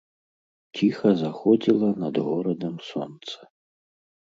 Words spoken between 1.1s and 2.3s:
заходзіла над